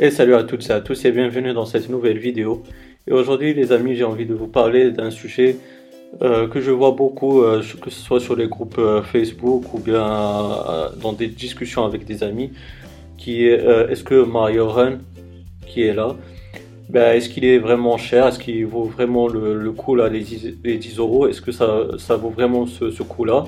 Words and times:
Et 0.00 0.10
salut 0.10 0.34
à 0.34 0.42
toutes 0.42 0.68
et 0.70 0.72
à 0.72 0.80
tous 0.80 1.04
et 1.04 1.12
bienvenue 1.12 1.52
dans 1.52 1.66
cette 1.66 1.88
nouvelle 1.88 2.18
vidéo. 2.18 2.64
Et 3.06 3.12
aujourd'hui 3.12 3.54
les 3.54 3.70
amis 3.70 3.94
j'ai 3.94 4.02
envie 4.02 4.26
de 4.26 4.34
vous 4.34 4.48
parler 4.48 4.90
d'un 4.90 5.12
sujet 5.12 5.56
euh, 6.20 6.48
que 6.48 6.60
je 6.60 6.72
vois 6.72 6.90
beaucoup, 6.90 7.42
euh, 7.42 7.62
que 7.80 7.90
ce 7.90 8.00
soit 8.00 8.18
sur 8.18 8.34
les 8.34 8.48
groupes 8.48 8.78
euh, 8.78 9.02
Facebook 9.02 9.72
ou 9.72 9.78
bien 9.78 10.04
dans 11.00 11.12
des 11.12 11.28
discussions 11.28 11.84
avec 11.84 12.06
des 12.06 12.24
amis, 12.24 12.50
qui 13.16 13.46
est 13.46 13.64
est-ce 13.88 14.02
que 14.02 14.24
Mario 14.24 14.68
Run 14.68 14.98
qui 15.64 15.82
est 15.82 15.94
là, 15.94 16.16
ben, 16.88 17.14
est-ce 17.14 17.28
qu'il 17.28 17.44
est 17.44 17.58
vraiment 17.58 17.96
cher, 17.96 18.26
est-ce 18.26 18.40
qu'il 18.40 18.66
vaut 18.66 18.84
vraiment 18.84 19.28
le, 19.28 19.70
coup 19.70 19.94
là, 19.94 20.08
les 20.08 20.20
10, 20.20 20.56
10 20.64 20.98
euros, 20.98 21.28
est-ce 21.28 21.40
que 21.40 21.52
ça, 21.52 21.86
ça, 21.98 22.16
vaut 22.16 22.30
vraiment 22.30 22.66
ce, 22.66 22.90
ce 22.90 23.02
coup 23.04 23.24
là 23.24 23.44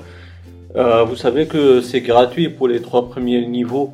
Vous 1.03 1.17
savez 1.17 1.45
que 1.45 1.81
c'est 1.81 2.01
gratuit 2.01 2.47
pour 2.47 2.69
les 2.69 2.81
trois 2.81 3.09
premiers 3.09 3.45
niveaux 3.45 3.93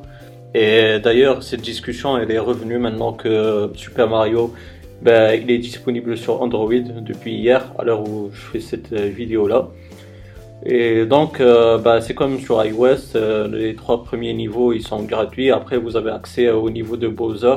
et 0.54 1.00
d'ailleurs, 1.00 1.42
cette 1.42 1.62
discussion, 1.62 2.16
elle 2.16 2.30
est 2.30 2.38
revenue 2.38 2.78
maintenant 2.78 3.12
que 3.12 3.70
Super 3.74 4.08
Mario, 4.08 4.54
ben, 5.02 5.38
il 5.38 5.50
est 5.50 5.58
disponible 5.58 6.16
sur 6.16 6.40
Android 6.40 6.72
depuis 6.72 7.34
hier, 7.34 7.72
à 7.78 7.84
l'heure 7.84 8.08
où 8.08 8.30
je 8.32 8.40
fais 8.40 8.60
cette 8.60 8.92
euh, 8.92 9.08
vidéo-là. 9.08 9.68
Et 10.64 11.04
donc, 11.04 11.40
euh, 11.40 11.76
ben, 11.78 12.00
c'est 12.00 12.14
comme 12.14 12.38
sur 12.38 12.64
iOS, 12.64 13.16
euh, 13.16 13.48
les 13.48 13.74
trois 13.74 14.04
premiers 14.04 14.32
niveaux, 14.32 14.72
ils 14.72 14.82
sont 14.82 15.02
gratuits. 15.02 15.50
Après, 15.50 15.76
vous 15.76 15.96
avez 15.96 16.10
accès 16.10 16.48
au 16.50 16.70
niveau 16.70 16.96
de 16.96 17.08
Bowser 17.08 17.56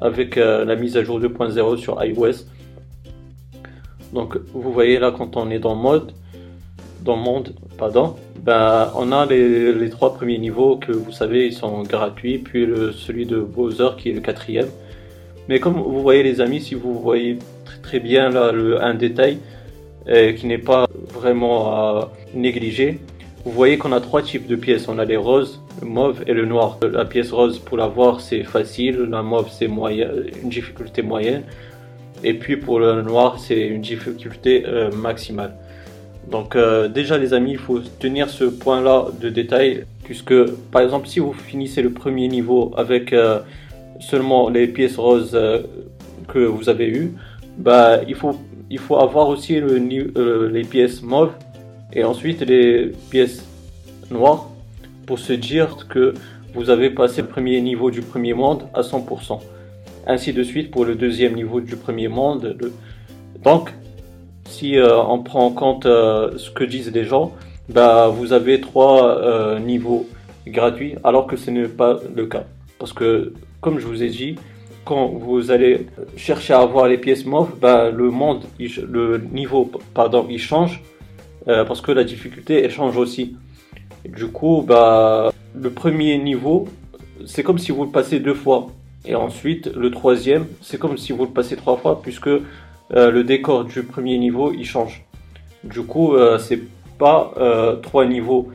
avec 0.00 0.36
la 0.36 0.76
mise 0.76 0.96
à 0.96 1.02
jour 1.02 1.18
2.0 1.18 1.76
sur 1.76 2.04
iOS. 2.04 2.44
Donc, 4.12 4.38
vous 4.52 4.72
voyez 4.72 4.98
là, 4.98 5.10
quand 5.10 5.36
on 5.36 5.50
est 5.50 5.58
dans 5.58 5.74
mode, 5.74 6.12
dans 7.02 7.16
monde, 7.16 7.54
pardon, 7.76 8.16
ben, 8.42 8.90
on 8.96 9.12
a 9.12 9.26
les, 9.26 9.90
trois 9.90 10.14
premiers 10.14 10.38
niveaux 10.38 10.76
que 10.76 10.92
vous 10.92 11.12
savez, 11.12 11.46
ils 11.46 11.52
sont 11.52 11.82
gratuits, 11.82 12.38
puis 12.38 12.66
le, 12.66 12.92
celui 12.92 13.26
de 13.26 13.40
Bowser 13.40 13.90
qui 13.98 14.10
est 14.10 14.12
le 14.12 14.20
quatrième. 14.20 14.68
Mais 15.48 15.60
comme 15.60 15.74
vous 15.74 16.02
voyez 16.02 16.22
les 16.22 16.40
amis, 16.40 16.60
si 16.60 16.74
vous 16.74 16.98
voyez 16.98 17.38
très, 17.82 18.00
bien 18.00 18.28
là, 18.30 18.52
le, 18.52 18.82
un 18.82 18.94
détail 18.94 19.38
euh, 20.08 20.32
qui 20.32 20.46
n'est 20.46 20.58
pas 20.58 20.86
vraiment 21.12 21.72
à 21.72 22.10
négliger, 22.34 23.00
vous 23.44 23.52
voyez 23.52 23.78
qu'on 23.78 23.92
a 23.92 24.00
trois 24.00 24.22
types 24.22 24.46
de 24.46 24.56
pièces. 24.56 24.88
On 24.88 24.98
a 24.98 25.04
les 25.04 25.16
roses, 25.16 25.62
le 25.80 25.88
mauve 25.88 26.22
et 26.26 26.34
le 26.34 26.44
noir. 26.44 26.78
La 26.82 27.04
pièce 27.06 27.30
rose, 27.30 27.58
pour 27.58 27.78
l'avoir, 27.78 28.20
c'est 28.20 28.42
facile. 28.42 28.96
La 29.10 29.22
mauve, 29.22 29.48
c'est 29.50 29.66
une 29.66 30.48
difficulté 30.50 31.02
moyenne. 31.02 31.44
Et 32.24 32.34
puis 32.34 32.56
pour 32.56 32.80
le 32.80 33.00
noir, 33.02 33.38
c'est 33.38 33.60
une 33.60 33.80
difficulté 33.80 34.64
euh, 34.66 34.90
maximale. 34.90 35.54
Donc 36.30 36.56
euh, 36.56 36.88
déjà 36.88 37.16
les 37.16 37.32
amis, 37.32 37.52
il 37.52 37.58
faut 37.58 37.80
tenir 37.80 38.28
ce 38.28 38.44
point-là 38.44 39.06
de 39.20 39.30
détail, 39.30 39.84
puisque 40.04 40.34
par 40.70 40.82
exemple 40.82 41.08
si 41.08 41.20
vous 41.20 41.32
finissez 41.32 41.80
le 41.80 41.90
premier 41.90 42.28
niveau 42.28 42.72
avec 42.76 43.12
euh, 43.12 43.40
seulement 44.00 44.50
les 44.50 44.68
pièces 44.68 44.96
roses 44.96 45.32
euh, 45.34 45.62
que 46.28 46.40
vous 46.40 46.68
avez 46.68 46.88
eues, 46.88 47.12
bah, 47.56 48.00
il, 48.06 48.14
faut, 48.14 48.36
il 48.68 48.78
faut 48.78 48.96
avoir 48.96 49.28
aussi 49.28 49.60
les 49.60 50.64
pièces 50.64 51.02
mauves 51.02 51.32
et 51.94 52.04
ensuite 52.04 52.42
les 52.42 52.92
pièces 53.10 53.44
noires 54.10 54.50
pour 55.06 55.18
se 55.18 55.32
dire 55.32 55.86
que 55.88 56.12
vous 56.54 56.68
avez 56.68 56.90
passé 56.90 57.22
le 57.22 57.28
premier 57.28 57.60
niveau 57.62 57.90
du 57.90 58.02
premier 58.02 58.34
monde 58.34 58.64
à 58.74 58.82
100%. 58.82 59.40
Ainsi 60.06 60.32
de 60.32 60.42
suite 60.42 60.70
pour 60.70 60.84
le 60.84 60.94
deuxième 60.94 61.34
niveau 61.34 61.60
du 61.60 61.76
premier 61.76 62.08
monde. 62.08 62.56
Donc 63.42 63.72
si 64.48 64.78
euh, 64.78 65.00
on 65.02 65.22
prend 65.22 65.46
en 65.46 65.50
compte 65.50 65.86
euh, 65.86 66.36
ce 66.38 66.50
que 66.50 66.64
disent 66.64 66.92
les 66.92 67.04
gens, 67.04 67.32
bah, 67.68 68.08
vous 68.08 68.32
avez 68.32 68.60
trois 68.60 69.18
euh, 69.18 69.58
niveaux 69.58 70.08
gratuits, 70.46 70.94
alors 71.04 71.26
que 71.26 71.36
ce 71.36 71.50
n'est 71.50 71.68
pas 71.68 71.98
le 72.14 72.26
cas. 72.26 72.44
Parce 72.78 72.92
que, 72.92 73.34
comme 73.60 73.78
je 73.78 73.86
vous 73.86 74.02
ai 74.02 74.08
dit, 74.08 74.36
quand 74.84 75.06
vous 75.08 75.50
allez 75.50 75.86
chercher 76.16 76.54
à 76.54 76.60
avoir 76.60 76.88
les 76.88 76.96
pièces 76.96 77.26
mauves, 77.26 77.52
bah, 77.60 77.90
le 77.90 78.10
monde, 78.10 78.44
le 78.58 79.18
niveau, 79.18 79.70
pardon, 79.92 80.26
il 80.30 80.38
change, 80.38 80.82
parce 81.44 81.80
que 81.80 81.92
la 81.92 82.04
difficulté, 82.04 82.62
elle 82.62 82.70
change 82.70 82.96
aussi. 82.96 83.36
du 84.04 84.28
coup, 84.28 84.64
bah, 84.66 85.30
le 85.54 85.70
premier 85.70 86.16
niveau, 86.18 86.68
c'est 87.26 87.42
comme 87.42 87.58
si 87.58 87.72
vous 87.72 87.84
le 87.84 87.90
passez 87.90 88.20
deux 88.20 88.34
fois. 88.34 88.68
Et 89.04 89.14
ensuite, 89.14 89.70
le 89.74 89.90
troisième, 89.90 90.46
c'est 90.62 90.78
comme 90.78 90.96
si 90.96 91.12
vous 91.12 91.24
le 91.24 91.30
passez 91.30 91.56
trois 91.56 91.76
fois, 91.76 92.00
puisque 92.00 92.30
euh, 92.94 93.10
le 93.10 93.24
décor 93.24 93.64
du 93.64 93.82
premier 93.82 94.18
niveau 94.18 94.52
il 94.52 94.64
change. 94.64 95.04
Du 95.64 95.82
coup, 95.82 96.14
euh, 96.14 96.38
c'est 96.38 96.60
pas 96.98 97.32
euh, 97.36 97.76
trois 97.76 98.06
niveaux 98.06 98.50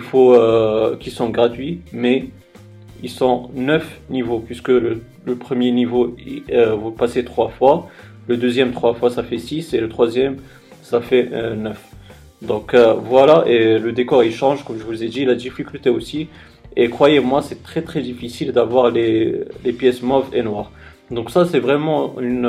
faut, 0.00 0.36
qui 1.00 1.10
sont 1.10 1.30
gratuits, 1.30 1.80
mais 1.92 2.28
ils 3.02 3.10
sont 3.10 3.50
neuf 3.54 4.00
niveaux 4.08 4.38
puisque 4.38 4.68
le, 4.68 5.02
premier 5.38 5.72
niveau 5.72 6.16
vous 6.76 6.90
passez 6.92 7.24
trois 7.24 7.48
fois, 7.48 7.88
le 8.28 8.36
deuxième 8.36 8.72
trois 8.72 8.94
fois 8.94 9.10
ça 9.10 9.24
fait 9.24 9.38
6 9.38 9.74
et 9.74 9.80
le 9.80 9.88
troisième 9.88 10.36
ça 10.82 11.00
fait 11.00 11.28
9. 11.56 11.76
Donc 12.42 12.76
voilà, 12.76 13.44
et 13.48 13.78
le 13.80 13.90
décor 13.90 14.22
il 14.22 14.32
change, 14.32 14.64
comme 14.64 14.78
je 14.78 14.84
vous 14.84 15.02
ai 15.02 15.08
dit, 15.08 15.24
la 15.24 15.34
difficulté 15.34 15.90
aussi. 15.90 16.28
Et 16.76 16.88
croyez-moi, 16.88 17.42
c'est 17.42 17.62
très 17.62 17.82
très 17.82 18.00
difficile 18.00 18.52
d'avoir 18.52 18.90
les, 18.90 19.44
pièces 19.76 20.02
mauves 20.02 20.30
et 20.32 20.42
noires. 20.42 20.70
Donc 21.10 21.30
ça, 21.30 21.44
c'est 21.44 21.60
vraiment 21.60 22.20
une, 22.20 22.46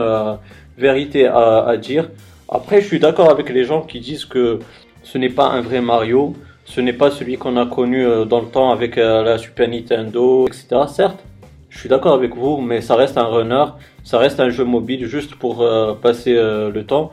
vérité 0.78 1.28
à, 1.28 1.78
dire. 1.78 2.10
Après, 2.50 2.82
je 2.82 2.88
suis 2.88 3.00
d'accord 3.00 3.30
avec 3.30 3.50
les 3.50 3.64
gens 3.64 3.82
qui 3.82 4.00
disent 4.00 4.26
que 4.26 4.60
ce 5.04 5.18
n'est 5.18 5.30
pas 5.30 5.48
un 5.48 5.62
vrai 5.62 5.82
Mario, 5.82 6.34
ce 6.66 6.82
n'est 6.82 6.94
pas 6.94 7.12
celui 7.12 7.38
qu'on 7.38 7.58
a 7.58 7.66
connu 7.66 8.06
euh, 8.06 8.26
dans 8.26 8.42
le 8.42 8.48
temps 8.48 8.72
avec 8.72 8.98
euh, 8.98 9.24
la 9.24 9.38
Super 9.38 9.68
Nintendo, 9.70 10.48
etc. 10.48 10.68
Certes, 10.88 11.24
je 11.70 11.80
suis 11.80 11.90
d'accord 11.90 12.14
avec 12.14 12.36
vous, 12.36 12.58
mais 12.58 12.82
ça 12.82 12.96
reste 12.96 13.18
un 13.18 13.26
runner, 13.26 13.66
ça 14.04 14.18
reste 14.20 14.40
un 14.40 14.50
jeu 14.50 14.66
mobile 14.66 15.06
juste 15.06 15.36
pour 15.36 15.62
euh, 15.62 15.94
passer 15.94 16.34
le 16.34 16.84
temps. 16.84 17.12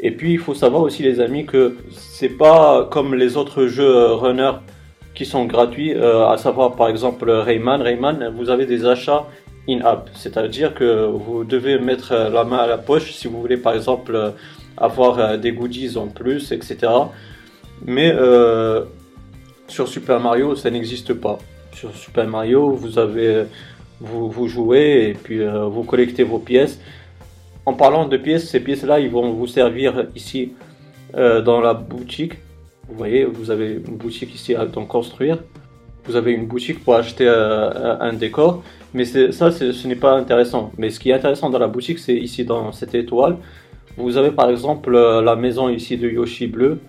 Et 0.00 0.12
puis, 0.12 0.32
il 0.32 0.38
faut 0.38 0.54
savoir 0.54 0.82
aussi, 0.82 1.02
les 1.02 1.20
amis, 1.20 1.44
que 1.44 1.76
c'est 1.90 2.36
pas 2.44 2.88
comme 2.90 3.14
les 3.14 3.36
autres 3.36 3.66
jeux 3.66 4.12
runner 4.12 4.52
qui 5.14 5.26
sont 5.26 5.44
gratuits, 5.46 5.92
à 5.94 6.36
savoir 6.38 6.76
par 6.76 6.88
exemple 6.88 7.28
Rayman. 7.28 7.82
Rayman, 7.82 8.32
vous 8.36 8.50
avez 8.50 8.66
des 8.66 8.86
achats 8.86 9.24
in-app, 9.68 10.10
c'est-à-dire 10.14 10.74
que 10.74 11.06
vous 11.06 11.44
devez 11.44 11.78
mettre 11.78 12.14
la 12.14 12.44
main 12.44 12.58
à 12.58 12.66
la 12.66 12.78
poche 12.78 13.12
si 13.12 13.28
vous 13.28 13.40
voulez 13.40 13.58
par 13.58 13.74
exemple 13.74 14.34
avoir 14.80 15.18
euh, 15.18 15.36
des 15.36 15.52
goodies 15.52 15.96
en 15.96 16.08
plus, 16.08 16.52
etc. 16.52 16.78
Mais 17.84 18.12
euh, 18.12 18.84
sur 19.66 19.88
Super 19.88 20.20
Mario, 20.20 20.54
ça 20.56 20.70
n'existe 20.70 21.14
pas. 21.14 21.38
Sur 21.72 21.94
Super 21.94 22.26
Mario, 22.26 22.72
vous 22.72 22.98
avez 22.98 23.44
vous, 24.00 24.46
jouez 24.46 25.10
et 25.10 25.14
puis 25.14 25.40
euh, 25.40 25.64
vous 25.66 25.82
collectez 25.82 26.22
vos 26.22 26.38
pièces. 26.38 26.80
En 27.66 27.74
parlant 27.74 28.06
de 28.06 28.16
pièces, 28.16 28.48
ces 28.48 28.60
pièces-là, 28.60 29.00
ils 29.00 29.10
vont 29.10 29.32
vous 29.32 29.46
servir 29.46 30.06
ici 30.14 30.52
dans 31.12 31.60
la 31.60 31.74
boutique. 31.74 32.34
Vous 32.88 32.96
voyez, 32.96 33.24
vous 33.24 33.50
avez 33.50 33.72
une 33.72 33.96
boutique 33.96 34.34
ici 34.34 34.54
à 34.54 34.66
construire 34.66 35.38
vous 36.08 36.16
avez 36.16 36.32
une 36.32 36.46
boutique 36.46 36.82
pour 36.82 36.94
acheter 36.94 37.26
euh, 37.28 37.98
un 38.00 38.14
décor, 38.14 38.62
mais 38.94 39.04
ça, 39.04 39.50
ce 39.50 39.86
n'est 39.86 39.94
pas 39.94 40.12
intéressant. 40.12 40.72
Mais 40.78 40.88
ce 40.88 40.98
qui 40.98 41.10
est 41.10 41.12
intéressant 41.12 41.50
dans 41.50 41.58
la 41.58 41.68
boutique, 41.68 41.98
c'est 41.98 42.16
ici 42.16 42.44
dans 42.44 42.72
cette 42.72 42.94
étoile, 42.94 43.36
vous 43.98 44.16
avez 44.16 44.30
par 44.30 44.48
exemple 44.48 44.94
euh, 44.94 45.20
la 45.20 45.36
maison 45.36 45.68
ici 45.68 45.98
de 45.98 46.08
Yoshi 46.08 46.46
bleu, 46.46 46.80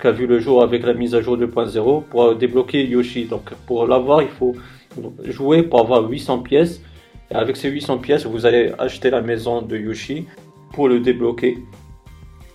qui 0.00 0.06
a 0.06 0.12
vu 0.12 0.26
le 0.26 0.40
jour 0.40 0.62
avec 0.62 0.86
la 0.86 0.94
mise 0.94 1.14
à 1.14 1.20
jour 1.20 1.36
2.0 1.36 2.04
pour 2.04 2.34
débloquer 2.34 2.86
Yoshi. 2.86 3.26
Donc 3.26 3.52
pour 3.66 3.86
l'avoir, 3.86 4.22
il 4.22 4.28
faut 4.28 4.56
jouer 5.24 5.62
pour 5.62 5.80
avoir 5.80 6.08
800 6.08 6.38
pièces. 6.38 6.80
Et 7.30 7.34
avec 7.34 7.56
ces 7.56 7.68
800 7.68 7.98
pièces, 7.98 8.24
vous 8.24 8.46
allez 8.46 8.72
acheter 8.78 9.10
la 9.10 9.20
maison 9.20 9.60
de 9.60 9.76
Yoshi 9.76 10.26
pour 10.72 10.88
le 10.88 11.00
débloquer. 11.00 11.58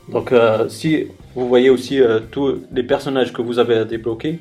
Donc 0.10 0.32
euh, 0.32 0.68
si 0.68 1.08
vous 1.36 1.48
voyez 1.48 1.70
aussi 1.70 2.00
tous 2.32 2.60
les 2.72 2.84
personnages 2.84 3.32
que 3.32 3.42
vous 3.42 3.60
avez 3.60 3.76
à 3.76 3.86
débloquer, 3.86 4.40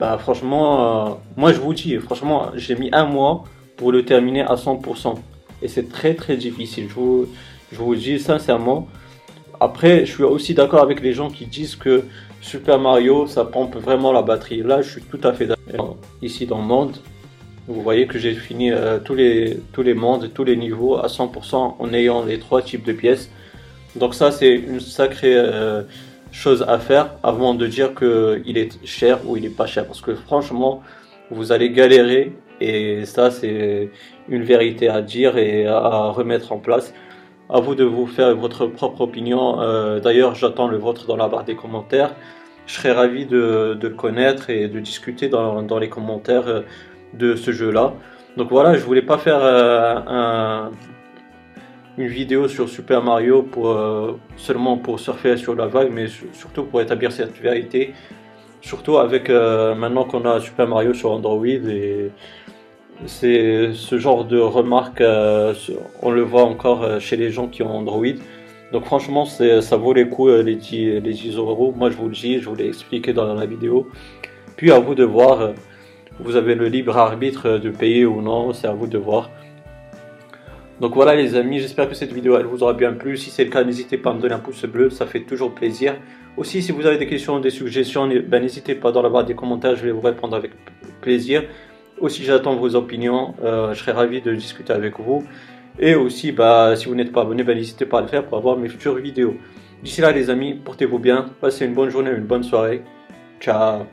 bah 0.00 0.16
franchement, 0.16 1.10
euh, 1.10 1.14
moi 1.36 1.52
je 1.52 1.60
vous 1.60 1.74
dis, 1.74 1.96
franchement, 1.98 2.52
j'ai 2.54 2.74
mis 2.74 2.88
un 2.92 3.04
mois 3.04 3.44
pour 3.76 3.92
le 3.92 4.02
terminer 4.02 4.40
à 4.40 4.54
100%. 4.54 5.14
Et 5.60 5.68
c'est 5.68 5.90
très 5.90 6.14
très 6.14 6.38
difficile, 6.38 6.88
je 6.88 7.76
vous, 7.76 7.94
dis 7.94 8.18
sincèrement. 8.18 8.88
Après, 9.60 10.06
je 10.06 10.12
suis 10.12 10.22
aussi 10.22 10.54
d'accord 10.54 10.80
avec 10.80 11.02
les 11.02 11.12
gens 11.12 11.28
qui 11.28 11.44
disent 11.44 11.76
que 11.76 12.04
Super 12.40 12.78
Mario, 12.78 13.26
ça 13.26 13.44
pompe 13.44 13.76
vraiment 13.76 14.10
la 14.10 14.22
batterie. 14.22 14.62
Là, 14.62 14.80
je 14.80 14.90
suis 14.90 15.02
tout 15.02 15.20
à 15.22 15.34
fait 15.34 15.46
d'accord. 15.46 15.98
Ici 16.22 16.46
dans 16.46 16.62
le 16.62 16.64
monde, 16.64 16.96
vous 17.68 17.82
voyez 17.82 18.06
que 18.06 18.18
j'ai 18.18 18.32
fini 18.32 18.72
euh, 18.72 18.98
tous, 19.00 19.14
les, 19.14 19.60
tous 19.74 19.82
les 19.82 19.92
mondes, 19.92 20.30
tous 20.32 20.44
les 20.44 20.56
niveaux 20.56 20.96
à 20.96 21.08
100% 21.08 21.74
en 21.78 21.92
ayant 21.92 22.24
les 22.24 22.38
trois 22.38 22.62
types 22.62 22.86
de 22.86 22.94
pièces. 22.94 23.30
Donc 23.96 24.14
ça, 24.14 24.32
c'est 24.32 24.54
une 24.54 24.80
sacrée... 24.80 25.36
Euh, 25.36 25.82
chose 26.32 26.64
à 26.68 26.78
faire 26.78 27.12
avant 27.22 27.54
de 27.54 27.66
dire 27.66 27.94
qu'il 27.94 28.56
est 28.56 28.84
cher 28.84 29.18
ou 29.26 29.36
il 29.36 29.44
est 29.44 29.56
pas 29.56 29.66
cher. 29.66 29.86
Parce 29.86 30.00
que 30.00 30.14
franchement, 30.14 30.82
vous 31.30 31.52
allez 31.52 31.70
galérer 31.70 32.32
et 32.60 33.06
ça, 33.06 33.30
c'est 33.30 33.90
une 34.28 34.42
vérité 34.42 34.88
à 34.88 35.00
dire 35.00 35.38
et 35.38 35.66
à 35.66 36.10
remettre 36.10 36.52
en 36.52 36.58
place. 36.58 36.92
À 37.48 37.60
vous 37.60 37.74
de 37.74 37.84
vous 37.84 38.06
faire 38.06 38.36
votre 38.36 38.66
propre 38.66 39.00
opinion. 39.00 39.60
Euh, 39.60 39.98
d'ailleurs, 39.98 40.34
j'attends 40.34 40.68
le 40.68 40.76
vôtre 40.76 41.06
dans 41.06 41.16
la 41.16 41.26
barre 41.26 41.44
des 41.44 41.56
commentaires. 41.56 42.14
Je 42.66 42.74
serais 42.74 42.92
ravi 42.92 43.26
de, 43.26 43.94
connaître 43.96 44.50
et 44.50 44.68
de 44.68 44.78
discuter 44.78 45.28
dans, 45.28 45.78
les 45.78 45.88
commentaires 45.88 46.46
euh, 46.46 46.60
de 47.14 47.34
ce 47.34 47.50
jeu-là. 47.50 47.94
Donc 48.36 48.50
voilà, 48.50 48.74
je 48.74 48.84
voulais 48.84 49.02
pas 49.02 49.18
faire 49.18 49.42
un, 49.42 50.70
une 52.00 52.08
vidéo 52.08 52.48
sur 52.48 52.68
Super 52.68 53.02
Mario 53.02 53.42
pour, 53.42 53.76
seulement 54.36 54.76
pour 54.78 54.98
surfer 55.00 55.36
sur 55.36 55.54
la 55.54 55.66
vague, 55.66 55.90
mais 55.92 56.06
surtout 56.32 56.64
pour 56.64 56.80
établir 56.80 57.12
cette 57.12 57.36
vérité. 57.40 57.92
Surtout 58.62 58.98
avec 58.98 59.28
maintenant 59.28 60.04
qu'on 60.04 60.24
a 60.24 60.40
Super 60.40 60.68
Mario 60.68 60.94
sur 60.94 61.10
Android 61.12 61.46
et 61.46 62.10
c'est 63.06 63.70
ce 63.72 63.98
genre 63.98 64.24
de 64.24 64.38
remarques, 64.38 65.02
on 66.02 66.10
le 66.10 66.22
voit 66.22 66.44
encore 66.44 67.00
chez 67.00 67.16
les 67.16 67.30
gens 67.30 67.48
qui 67.48 67.62
ont 67.62 67.74
Android. 67.76 68.16
Donc 68.72 68.84
franchement, 68.84 69.24
ça 69.24 69.76
vaut 69.76 69.92
les 69.92 70.08
coups 70.08 70.44
les 70.44 70.56
10, 70.56 71.00
les 71.00 71.12
10 71.12 71.36
euros. 71.36 71.74
Moi 71.76 71.90
je 71.90 71.96
vous 71.96 72.08
le 72.08 72.14
dis, 72.14 72.38
je 72.38 72.48
vous 72.48 72.54
l'ai 72.54 72.68
expliqué 72.68 73.12
dans 73.12 73.34
la 73.34 73.46
vidéo. 73.46 73.88
Puis 74.56 74.70
à 74.70 74.78
vous 74.78 74.94
de 74.94 75.04
voir, 75.04 75.52
vous 76.18 76.36
avez 76.36 76.54
le 76.54 76.66
libre 76.66 76.98
arbitre 76.98 77.58
de 77.58 77.70
payer 77.70 78.04
ou 78.04 78.20
non, 78.20 78.52
c'est 78.52 78.66
à 78.66 78.74
vous 78.74 78.86
de 78.86 78.98
voir. 78.98 79.30
Donc 80.80 80.94
voilà 80.94 81.14
les 81.14 81.36
amis, 81.36 81.60
j'espère 81.60 81.88
que 81.88 81.94
cette 81.94 82.12
vidéo 82.12 82.38
elle 82.38 82.46
vous 82.46 82.62
aura 82.62 82.72
bien 82.72 82.92
plu. 82.92 83.16
Si 83.18 83.30
c'est 83.30 83.44
le 83.44 83.50
cas, 83.50 83.62
n'hésitez 83.64 83.98
pas 83.98 84.10
à 84.10 84.14
me 84.14 84.20
donner 84.20 84.34
un 84.34 84.38
pouce 84.38 84.64
bleu, 84.64 84.88
ça 84.88 85.06
fait 85.06 85.20
toujours 85.20 85.54
plaisir. 85.54 85.94
Aussi, 86.36 86.62
si 86.62 86.72
vous 86.72 86.86
avez 86.86 86.96
des 86.96 87.06
questions, 87.06 87.38
des 87.38 87.50
suggestions, 87.50 88.08
ben, 88.26 88.42
n'hésitez 88.42 88.74
pas 88.74 88.90
dans 88.90 89.02
la 89.02 89.10
barre 89.10 89.24
des 89.24 89.34
commentaires, 89.34 89.76
je 89.76 89.84
vais 89.84 89.90
vous 89.90 90.00
répondre 90.00 90.34
avec 90.34 90.52
plaisir. 91.02 91.44
Aussi, 91.98 92.24
j'attends 92.24 92.56
vos 92.56 92.74
opinions, 92.76 93.34
euh, 93.42 93.74
je 93.74 93.80
serai 93.80 93.92
ravi 93.92 94.22
de 94.22 94.34
discuter 94.34 94.72
avec 94.72 94.98
vous. 94.98 95.22
Et 95.78 95.94
aussi, 95.94 96.32
bah, 96.32 96.74
si 96.76 96.86
vous 96.86 96.94
n'êtes 96.94 97.12
pas 97.12 97.22
abonné, 97.22 97.42
bah, 97.42 97.54
n'hésitez 97.54 97.84
pas 97.84 97.98
à 97.98 98.02
le 98.02 98.08
faire 98.08 98.24
pour 98.24 98.38
avoir 98.38 98.56
mes 98.56 98.68
futures 98.68 98.94
vidéos. 98.94 99.34
D'ici 99.82 100.00
là, 100.00 100.12
les 100.12 100.30
amis, 100.30 100.54
portez-vous 100.54 100.98
bien, 100.98 101.26
passez 101.42 101.66
une 101.66 101.74
bonne 101.74 101.90
journée, 101.90 102.10
une 102.10 102.24
bonne 102.24 102.42
soirée. 102.42 102.82
Ciao 103.38 103.84